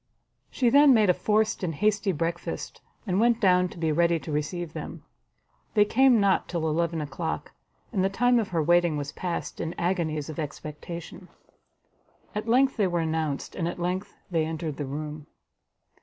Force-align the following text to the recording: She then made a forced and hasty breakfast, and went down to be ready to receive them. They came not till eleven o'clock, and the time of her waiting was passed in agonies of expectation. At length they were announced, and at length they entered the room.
She 0.49 0.71
then 0.71 0.95
made 0.95 1.11
a 1.11 1.13
forced 1.13 1.61
and 1.61 1.75
hasty 1.75 2.11
breakfast, 2.11 2.81
and 3.05 3.19
went 3.19 3.39
down 3.39 3.69
to 3.69 3.77
be 3.77 3.91
ready 3.91 4.17
to 4.21 4.31
receive 4.31 4.73
them. 4.73 5.03
They 5.75 5.85
came 5.85 6.19
not 6.19 6.47
till 6.49 6.67
eleven 6.67 7.01
o'clock, 7.01 7.51
and 7.93 8.03
the 8.03 8.09
time 8.09 8.39
of 8.39 8.47
her 8.47 8.63
waiting 8.63 8.97
was 8.97 9.11
passed 9.11 9.61
in 9.61 9.75
agonies 9.77 10.27
of 10.27 10.39
expectation. 10.39 11.27
At 12.33 12.49
length 12.49 12.77
they 12.77 12.87
were 12.87 13.01
announced, 13.01 13.53
and 13.53 13.67
at 13.67 13.77
length 13.79 14.15
they 14.31 14.43
entered 14.43 14.77
the 14.77 14.87
room. 14.87 15.27